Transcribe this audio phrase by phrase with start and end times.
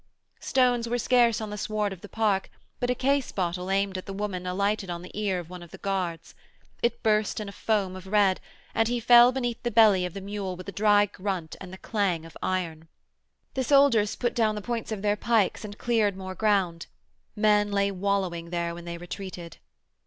[0.39, 4.07] Stones were scarce on the sward of the park, but a case bottle aimed at
[4.07, 6.33] the woman alighted on the ear of one of the guards.
[6.81, 8.41] It burst in a foam of red,
[8.73, 11.77] and he fell beneath the belly of the mule with a dry grunt and the
[11.77, 12.87] clang of iron.
[13.53, 16.87] The soldiers put down the points of their pikes and cleared more ground.
[17.35, 19.57] Men lay wallowing there when they retreated.